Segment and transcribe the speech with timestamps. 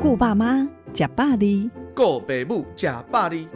[0.00, 3.48] 顾爸妈，吃百里，顾爸母，吃百里。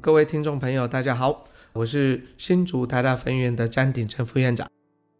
[0.00, 4.66] 各位听众朋友，大家好，我是新竹台大分院的詹鼎成副院长。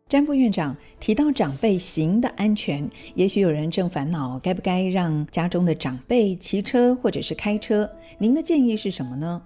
[0.08, 7.88] 詹副院长提到长辈行的安全，也许有人正烦恼该不该让家中的长辈骑车或者是开车。
[8.16, 9.42] 您的建议是什么呢？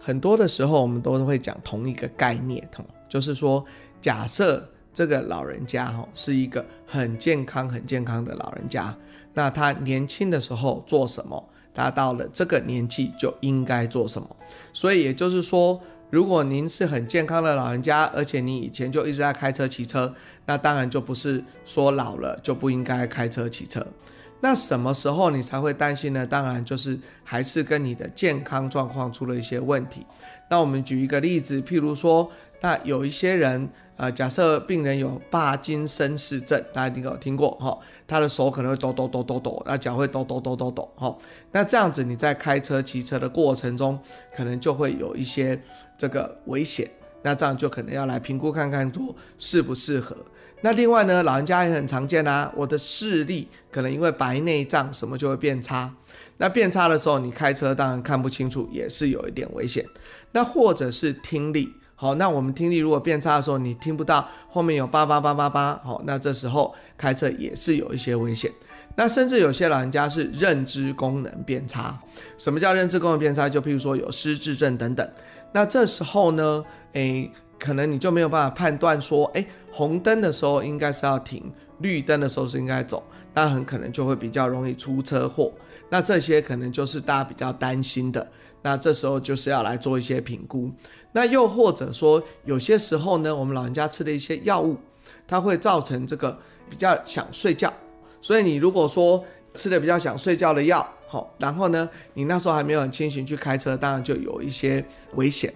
[0.00, 2.66] 很多的时候，我们都会讲同一个概念，
[3.06, 3.62] 就是说，
[4.00, 8.96] 假设这个老人家哈是一个很健康、很健康的老人家，
[9.34, 14.36] 那他年轻的时候做什么，他到了这个年纪就应该做什么。
[14.72, 15.78] 所以也就是说。
[16.10, 20.14] 如果您是很健康的老人家，而且你以前就一直在开车骑车，
[20.46, 23.84] 那当然就不是说老了就不应该开车骑车。
[24.40, 26.26] 那什么时候你才会担心呢？
[26.26, 30.06] 当然就是还是跟你的健康状况出了一些问题。
[30.50, 33.68] 那我们举一个例子，譬如说，那有一些人。
[33.96, 41.16] 呃，假设病人有帕金森氏症，大家一定有听过哈，他的手可能会抖抖抖抖抖，那脚会抖抖抖抖抖哈。
[41.52, 43.96] 那这样子你在开车骑车的过程中，
[44.34, 45.56] 可能就会有一些
[45.96, 46.90] 这个危险，
[47.24, 50.14] 那这样就可能要来评估看看说适不适合。
[50.60, 55.92] 那另外呢，老人家也很常见啊，我的视力可能因为白内障什么就会变差，
[56.36, 59.84] 那变差的时候，你开车当然看不清楚，也是有一点危险。
[60.32, 61.72] 那或者是听力。
[62.04, 68.52] 好，那我们听力如果变差的时候，你听不到后面有叭叭叭叭叭，好，那这时候开车也是有一些危险。
[68.94, 71.98] 那甚至有些老人家是认知功能变差。
[72.36, 73.48] 什么叫认知功能变差？
[73.48, 75.10] 就譬如说有失智症等等。
[75.52, 77.32] 那这时候呢，诶，
[77.64, 83.02] 可能你就没有办法判断说，诶，红灯的时候应该是要停，绿灯的时候是应该走。
[83.32, 85.50] 那很可能就会比较容易出车祸。
[85.88, 88.30] 那这些可能就是大家比较担心的。
[88.60, 90.70] 那这时候就是要来做一些评估。
[91.10, 94.76] 那又或者说，有些时候呢，我们老人家吃的一些药物，
[95.26, 97.72] 它会造成这个比较想睡觉。
[98.20, 104.84] 所以你如果说吃的比较想睡觉的药，好，然后呢，你那时候还没有很清醒去开车，当然就有一些
[105.14, 105.52] 危险。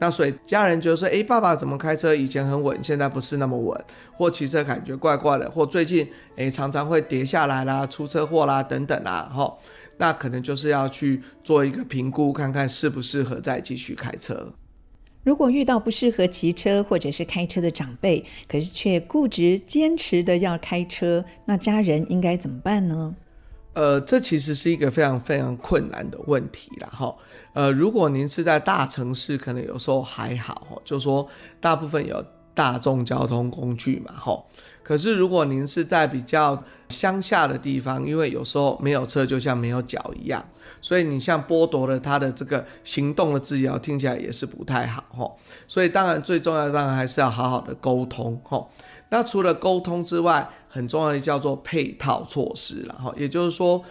[0.00, 3.84] 那所以家人觉得说，诶，爸爸怎么开车以前很稳，现在不是那么稳，
[4.16, 9.56] 或骑车感觉怪怪的，或最近诶常常会跌下来啦，出车祸啦等等啦，哈，
[9.98, 14.54] 那可能就是要去做一个评估，看看适不适合再继续开车。
[15.22, 23.14] 如果遇到不适合骑车或者是开车的长辈，可是却固执坚持的要开车，那家人应该怎么办呢？
[23.72, 27.14] 呃，这其实是一个非常非常困难的问题啦，哈。
[27.52, 31.26] 呃，如果您是在大城市，可能有时候还好，就说
[31.60, 32.24] 大部分有
[32.60, 34.44] 大众交通工具嘛，吼。
[34.82, 40.44] 可是，如果您是在比较乡下的地方，因为有时候没有车就像没有脚一样，
[40.82, 45.38] 所以你像剥夺了他的这个行动的自由，听起来也是不太好吼。
[45.66, 48.70] 所以，当然最重要的当然还是要好好的沟通吼。
[49.08, 53.10] 那除了沟通之外，很重要的叫做配套措施了哈。
[53.16, 53.82] 也就是说，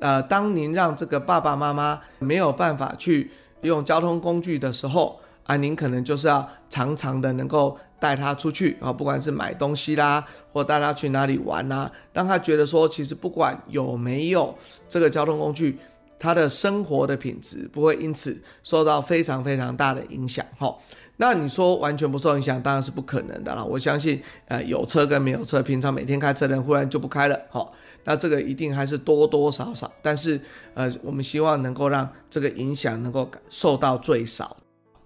[0.00, 14.54] 呃，当您让这个爸爸妈妈没有办法去用交通工具的时候，啊，您可能就是要常常的能够带他出去啊，不管是买东西啦，或带他去哪里玩啦，让他觉得说，其实不管有没有
[14.88, 15.78] 这个交通工具，
[16.18, 20.76] 他的生活的品质不会因此受到非常非常大的影响哈。
[21.18, 23.64] 那你说完全不受影响，当然是不可能的啦。
[23.64, 27.66] 我相信，呃，有车跟没有车，平常每天开车的人忽然就不开了哈，
[28.04, 30.38] 那这个一定还是多多少少，但是
[30.74, 34.54] 呃，我们希望能够让这个影响能够受到最少。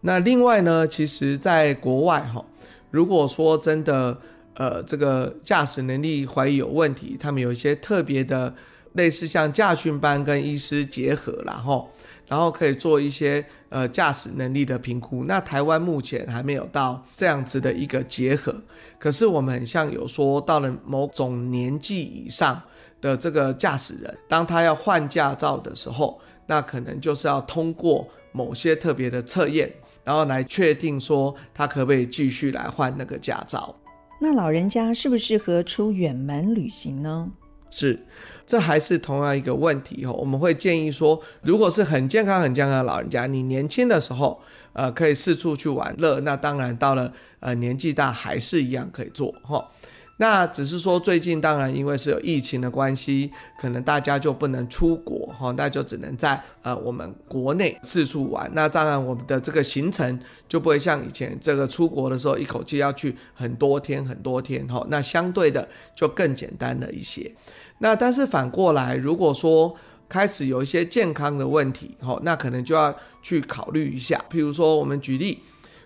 [0.02, 2.44] 那另外呢，其实在国外哈，
[2.90, 4.16] 如果说真的，
[4.54, 8.54] 呃，这个驾驶能力怀疑有问题，他们有一些特别的，
[8.94, 11.90] 类似像驾训班跟医师结合，然后，
[12.26, 15.24] 然后可以做一些呃驾驶能力的评估。
[15.24, 18.54] 那台湾目前还没有到这样子的一个结合，
[18.98, 22.60] 可是我们很像有说到了某种年纪以上
[23.00, 29.70] 的这个驾驶人，当他要换驾照的时候，那可能就是要通过某些特别的测验。
[30.04, 33.74] 然后来确定说他可不可以继续来换那个驾照。
[34.20, 37.30] 那老人家适不适合出远门旅行呢？
[37.70, 38.04] 是，
[38.46, 40.12] 这还是同样一个问题哦。
[40.12, 44.40] 我们会建议说，如果是很健康、很健康的老人家，你年轻的时候，
[44.72, 46.18] 呃，可以四处去玩乐。
[46.20, 49.68] 那当然到了呃年纪大，还是一样可以做哈。
[50.20, 58.48] 那只是说，最近当然因为是有疫情的关系，可能大家就不能出国哈，那就只能在呃我们国内四处玩。
[58.52, 64.86] 那当然我们的这个行程就不会像以前这个出国的时候，一口气要去很多天很多天哈。
[64.90, 67.34] 那相对的就更简单了一些。
[67.78, 69.74] 那但是反过来，如果说
[70.06, 74.22] 开始有一些健康的问题哈，那可能就要去考虑一下。
[74.30, 75.38] 譬如说我们举例，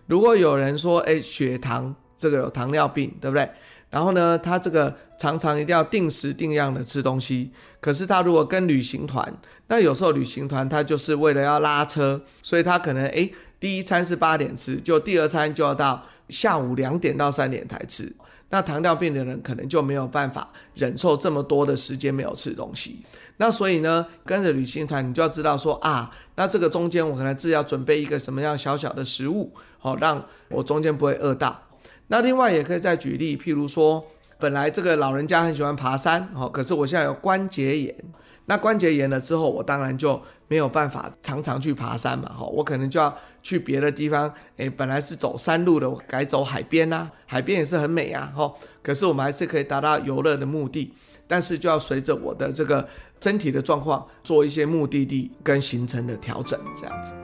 [0.06, 3.48] 如果有人说，哎，血糖这个有糖尿病，对不对？
[3.94, 7.52] 然后呢，他这个常常一定要定时定量的吃东西。
[7.80, 9.32] 可是他如果跟旅行团，
[9.68, 18.12] 那有时候旅行团他就是为了要拉车，所以他可能诶，第一餐是八点吃，就第二餐就要到下午两点到三点才吃。
[18.50, 22.98] 那糖尿病的人可能就没有办法忍受这么多的时间没有吃东西。
[23.36, 31.60] 那所以呢，跟着旅行团，你就要知道说啊，那这个中间我可能自己要准备一个什么样小小的食物，好让我中间不会饿到。
[32.08, 34.04] 那另外也可以再举例，譬如说，
[34.38, 37.94] 本来这个老人家很喜欢爬山，哦，可是我现在有关节炎，
[38.46, 48.52] 那关节炎了之后，我当然就没有办法常常去爬山嘛，哈，我可能就要去别的地方，诶，本来是走山路的，我改走海边呐，海边也是很美啊，哈，
[48.82, 50.92] 可是我们还是可以达到游乐的目的，
[51.26, 52.86] 但是就要随着我的这个
[53.18, 57.14] 身体的状况做一些目的地跟行程的调整，这样子。